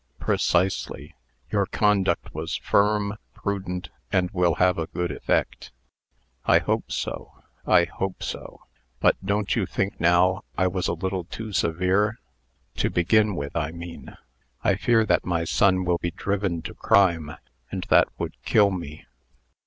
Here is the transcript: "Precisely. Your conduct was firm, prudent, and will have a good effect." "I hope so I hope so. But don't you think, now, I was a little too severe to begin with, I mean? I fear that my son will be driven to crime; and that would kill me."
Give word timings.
"Precisely. 0.19 1.13
Your 1.51 1.67
conduct 1.67 2.33
was 2.33 2.55
firm, 2.55 3.17
prudent, 3.35 3.89
and 4.11 4.31
will 4.31 4.55
have 4.55 4.79
a 4.79 4.87
good 4.87 5.11
effect." 5.11 5.71
"I 6.43 6.57
hope 6.57 6.91
so 6.91 7.33
I 7.67 7.83
hope 7.83 8.23
so. 8.23 8.61
But 8.99 9.15
don't 9.23 9.55
you 9.55 9.67
think, 9.67 9.99
now, 10.01 10.43
I 10.57 10.65
was 10.65 10.87
a 10.87 10.93
little 10.95 11.25
too 11.25 11.53
severe 11.53 12.17
to 12.77 12.89
begin 12.89 13.35
with, 13.35 13.55
I 13.55 13.69
mean? 13.73 14.17
I 14.63 14.73
fear 14.73 15.05
that 15.05 15.23
my 15.23 15.43
son 15.43 15.85
will 15.85 15.99
be 15.99 16.09
driven 16.09 16.63
to 16.63 16.73
crime; 16.73 17.35
and 17.69 17.83
that 17.89 18.07
would 18.17 18.33
kill 18.43 18.71
me." 18.71 19.05